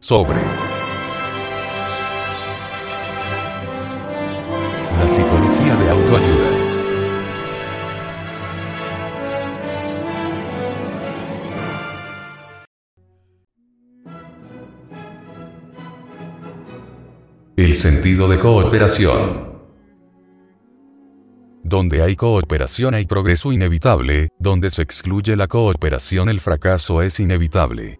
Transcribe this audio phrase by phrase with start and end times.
[0.00, 0.38] Sobre
[4.98, 6.48] la psicología de autoayuda.
[17.56, 19.51] El sentido de cooperación.
[21.72, 27.98] Donde hay cooperación hay progreso inevitable, donde se excluye la cooperación el fracaso es inevitable.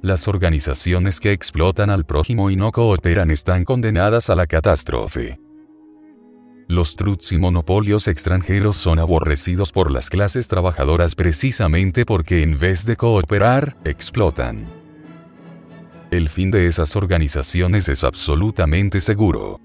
[0.00, 5.40] Las organizaciones que explotan al prójimo y no cooperan están condenadas a la catástrofe.
[6.68, 12.86] Los truts y monopolios extranjeros son aborrecidos por las clases trabajadoras precisamente porque en vez
[12.86, 14.66] de cooperar, explotan.
[16.12, 19.58] El fin de esas organizaciones es absolutamente seguro.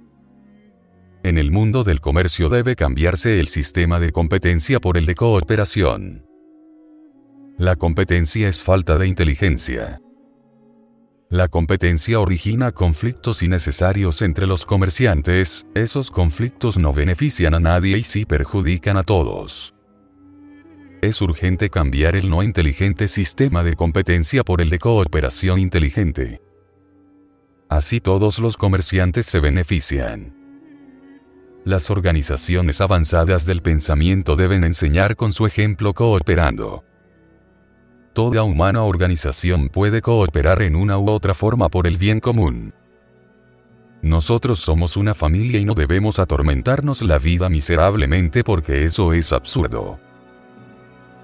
[1.23, 6.25] En el mundo del comercio debe cambiarse el sistema de competencia por el de cooperación.
[7.59, 10.01] La competencia es falta de inteligencia.
[11.29, 18.03] La competencia origina conflictos innecesarios entre los comerciantes, esos conflictos no benefician a nadie y
[18.03, 19.75] sí perjudican a todos.
[21.03, 26.41] Es urgente cambiar el no inteligente sistema de competencia por el de cooperación inteligente.
[27.69, 30.40] Así todos los comerciantes se benefician.
[31.63, 36.83] Las organizaciones avanzadas del pensamiento deben enseñar con su ejemplo cooperando.
[38.13, 42.73] Toda humana organización puede cooperar en una u otra forma por el bien común.
[44.01, 49.99] Nosotros somos una familia y no debemos atormentarnos la vida miserablemente porque eso es absurdo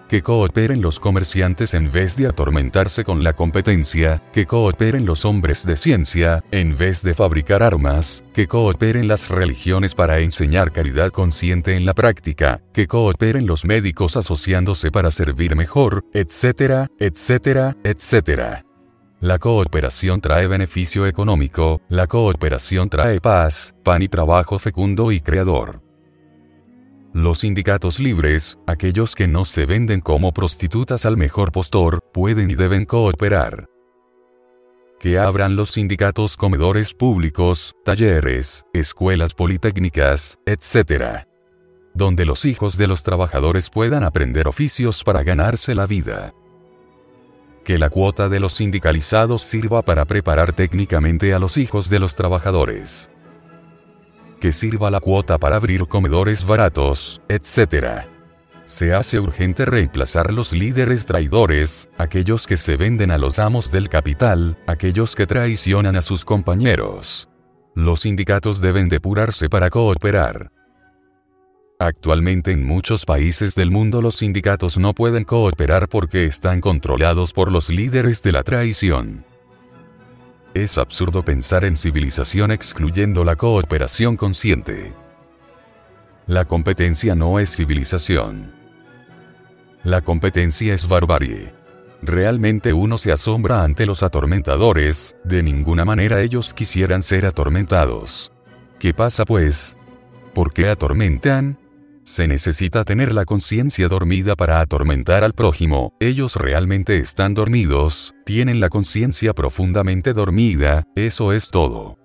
[0.07, 5.65] que cooperen los comerciantes en vez de atormentarse con la competencia, que cooperen los hombres
[5.65, 11.75] de ciencia, en vez de fabricar armas, que cooperen las religiones para enseñar caridad consciente
[11.75, 18.63] en la práctica, que cooperen los médicos asociándose para servir mejor, etcétera, etcétera, etcétera.
[19.19, 25.86] La cooperación trae beneficio económico, la cooperación trae paz, pan y trabajo fecundo y creador.
[27.17, 32.53] Los sindicatos libres, aquellos que no se venden como prostitutas al mejor postor, pueden y
[32.53, 33.65] deben cooperar.
[34.99, 41.25] Que abran los sindicatos comedores públicos, talleres, escuelas politécnicas, etc.
[41.95, 46.35] Donde los hijos de los trabajadores puedan aprender oficios para ganarse la vida.
[47.65, 52.15] Que la cuota de los sindicalizados sirva para preparar técnicamente a los hijos de los
[52.15, 53.09] trabajadores
[54.39, 58.05] que sirva la cuota para abrir comedores baratos, etc.
[58.63, 63.87] Se hace urgente reemplazar los líderes traidores, aquellos que se venden a los amos del
[63.87, 67.29] capital, aquellos que traicionan a sus compañeros.
[67.75, 70.51] Los sindicatos deben depurarse para cooperar.
[71.79, 77.51] Actualmente en muchos países del mundo los sindicatos no pueden cooperar porque están controlados por
[77.51, 79.23] los líderes de la traición.
[80.57, 84.91] Es absurdo pensar en civilización excluyendo la cooperación consciente.
[86.25, 88.51] La competencia no es civilización.
[89.83, 91.53] La competencia es barbarie.
[92.01, 98.31] Realmente uno se asombra ante los atormentadores, de ninguna manera ellos quisieran ser atormentados.
[98.79, 99.77] ¿Qué pasa pues?
[100.33, 101.59] ¿Por qué atormentan?
[102.07, 108.61] Se necesita tener la conciencia dormida para atormentar al prójimo, ellos realmente están dormidos, tienen
[108.61, 111.97] la conciencia profundamente dormida, eso es todo.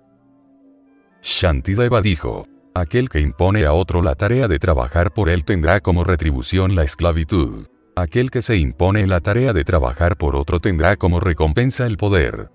[1.21, 6.03] Shantideva dijo, aquel que impone a otro la tarea de trabajar por él tendrá como
[6.03, 7.67] retribución la esclavitud.
[7.95, 12.49] Aquel que se impone la tarea de trabajar por otro tendrá como recompensa el poder.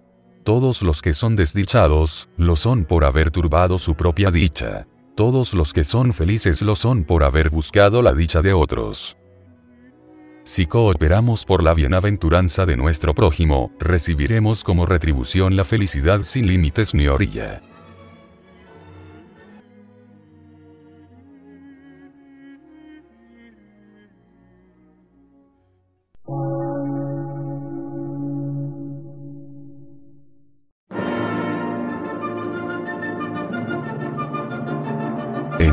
[0.44, 4.87] Todos los que son desdichados, lo son por haber turbado su propia dicha
[5.19, 9.17] todos los que son felices lo son por haber buscado la dicha de otros.
[10.45, 16.95] Si cooperamos por la bienaventuranza de nuestro prójimo, recibiremos como retribución la felicidad sin límites
[16.95, 17.62] ni orilla.